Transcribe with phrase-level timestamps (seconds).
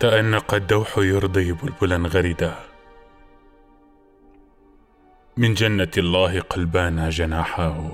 [0.00, 2.54] تأنق الدوح يرضي بلبلا غردا
[5.36, 7.92] من جنة الله قلبانا جناحاه.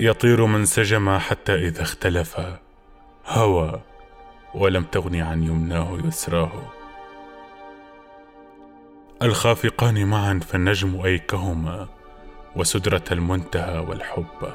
[0.00, 2.58] يطير من سجما حتى إذا اختلفا
[3.26, 3.80] هوى
[4.54, 6.72] ولم تغن عن يمناه يسراه.
[9.22, 11.88] الخافقان معا فالنجم أيكهما
[12.56, 14.52] وسدرة المنتهى والحب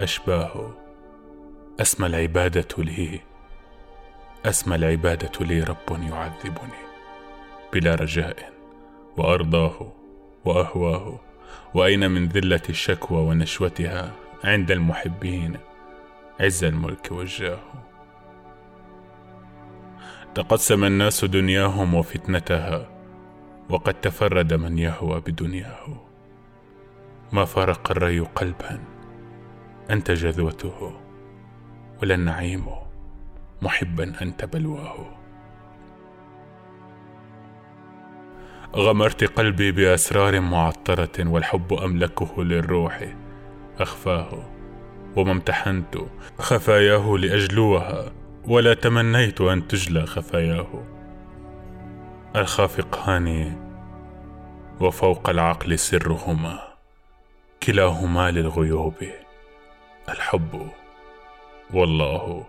[0.00, 0.70] أشباه.
[1.80, 3.29] أسمى العبادة لي.
[4.46, 6.80] أسمى العبادة لي رب يعذبني.
[7.72, 8.52] بلا رجاء
[9.16, 9.92] وأرضاه
[10.44, 11.20] وأهواه
[11.74, 14.12] وأين من ذلة الشكوى ونشوتها
[14.44, 15.56] عند المحبين
[16.40, 17.60] عز الملك والجاه
[20.34, 22.88] تقسم الناس دنياهم وفتنتها
[23.70, 26.06] وقد تفرد من يهوى بدنياه.
[27.32, 28.84] ما فرق الري قلبا
[29.90, 31.00] أنت جذوته
[32.02, 32.66] ولا النعيم
[33.62, 35.20] محبا أنت بلواه
[38.76, 43.14] غمرت قلبي بأسرار معطرة والحب أملكه للروح.
[43.78, 44.42] أخفاه
[45.16, 45.96] وما امتحنت
[46.38, 48.12] خفاياه لأجلوها
[48.44, 50.84] ولا تمنيت أن تجلى خفاياه.
[52.36, 53.56] الخافقان
[54.80, 56.58] وفوق العقل سرهما
[57.62, 58.94] كلاهما للغيوب.
[60.08, 60.68] الحب
[61.74, 62.44] والله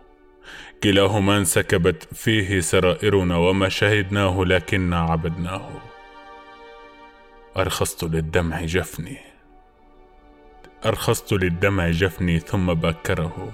[0.83, 5.69] كلاهما انسكبت فيه سرائرنا وما شهدناه لكنا عبدناه.
[7.57, 9.17] أرخصت للدمع جفني.
[10.85, 13.51] أرخصت للدمع جفني ثم باكره.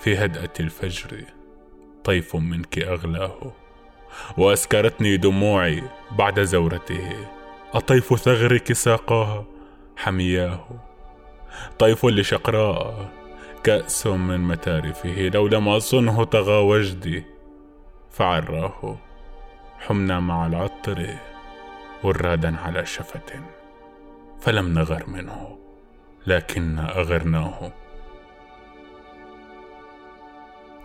[0.00, 1.24] في هدأة الفجر
[2.04, 3.52] طيف منك أغلاه.
[4.38, 7.26] وأسكرتني دموعي بعد زورته.
[7.74, 9.44] أطيف ثغرك ساقاها
[9.96, 10.68] حمياه.
[11.78, 13.19] طيف لشقراء
[13.64, 17.24] كأس من متارفه لو لم أصنه طغى وجدي
[18.10, 18.98] فعراه.
[19.78, 21.06] حمنا مع العطر
[22.02, 23.44] ورادا على شفة
[24.40, 25.58] فلم نغر منه
[26.26, 27.72] لكن أغرناه.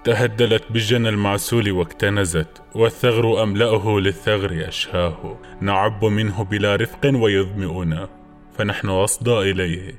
[0.04, 5.38] تهدلت بالجنى المعسول واكتنزت والثغر أملأه للثغر أشهاه.
[5.62, 8.10] نعب منه بلا رفق ويظمئنا
[8.58, 9.94] فنحن أصدى إليه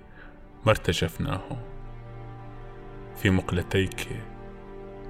[0.66, 1.75] ما ارتجفناه
[3.16, 4.08] في مقلتيك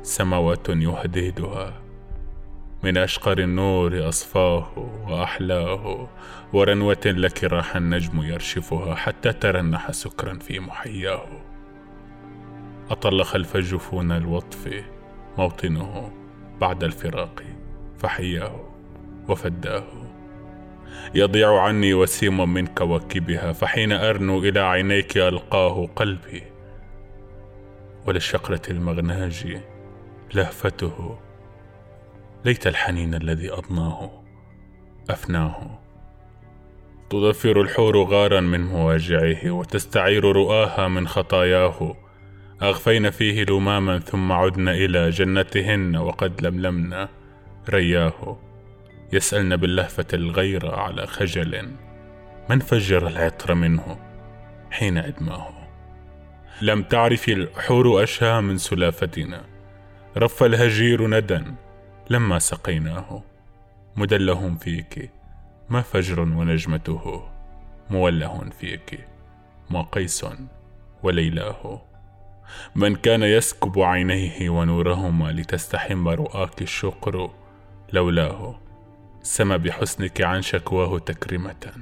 [0.02, 1.82] سماوات يهدهدها
[2.82, 6.08] من أشقر النور أصفاه وأحلاه
[6.52, 11.26] ورنوة لك راح النجم يرشفها حتى ترنح سكرا في محياه.
[12.90, 14.84] أطل خلف جفون الوطف
[15.38, 16.12] موطنه
[16.60, 17.42] بعد الفراق
[17.98, 18.60] فحياه
[19.28, 19.86] وفداه.
[21.14, 26.55] يضيع عني وسيم من كواكبها فحين أرنو إلى عينيك ألقاه قلبي.
[28.06, 29.62] وللشقرة المغناج
[30.34, 31.18] لهفته.
[32.44, 34.22] ليت الحنين الذي أضناه
[35.10, 35.80] أفناه.
[37.10, 41.96] تضفر الحور غارا من مواجعه وتستعير رؤاها من خطاياه.
[42.62, 47.08] أغفين فيه لماما ثم عدن إلى جنتهن وقد لملمنا
[47.68, 48.38] رياه.
[49.12, 51.68] يسألن باللهفة الغيرة على خجل.
[52.50, 53.98] من فجر العطر منه
[54.70, 55.65] حين أدماه؟
[56.62, 59.44] لم تعرف الحور أشهى من سلافتنا.
[60.16, 61.40] رف الهجير ندى
[62.10, 63.22] لما سقيناه.
[63.96, 65.10] مدله فيك
[65.70, 67.28] ما فجر ونجمته.
[67.90, 69.08] موله فيك
[69.70, 70.26] ما قيس
[71.02, 71.82] وليلاه.
[72.74, 77.30] من كان يسكب عينيه ونورهما لتستحم رؤاك الشقر
[77.92, 78.60] لولاه
[79.22, 81.72] سما بحسنك عن شكواه تكرمة.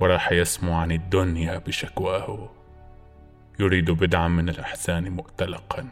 [0.00, 2.50] وراح يسمو عن الدنيا بشكواه.
[3.58, 5.88] يريد بدعا من الأحزان مؤتلقا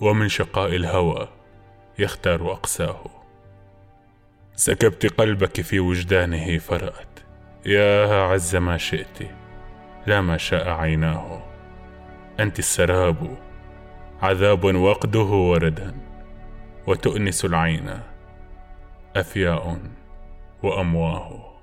[0.00, 1.28] ومن شقاء الهوى
[1.98, 3.04] يختار أقساه.
[4.54, 7.20] سكبت قلبك في وجدانه فرأت.
[7.66, 9.18] يا عز ما شئت
[10.06, 11.42] لا ما شاء عيناه.
[12.40, 13.36] أنت السراب
[14.22, 15.94] عذاب وقده وردا
[16.86, 18.00] وتؤنس العين
[19.16, 19.78] أفياء
[20.62, 21.53] وأمواه.